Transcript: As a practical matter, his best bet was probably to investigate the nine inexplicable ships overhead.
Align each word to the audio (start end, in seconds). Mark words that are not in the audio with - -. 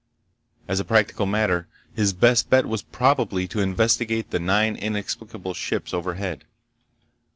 As 0.67 0.79
a 0.79 0.83
practical 0.83 1.27
matter, 1.27 1.67
his 1.95 2.11
best 2.11 2.49
bet 2.49 2.65
was 2.65 2.81
probably 2.81 3.47
to 3.47 3.59
investigate 3.59 4.31
the 4.31 4.39
nine 4.39 4.75
inexplicable 4.75 5.53
ships 5.53 5.93
overhead. 5.93 6.43